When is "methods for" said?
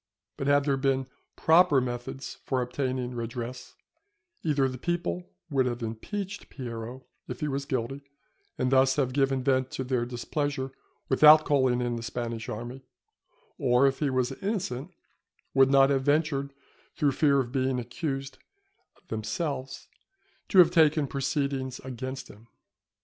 1.79-2.59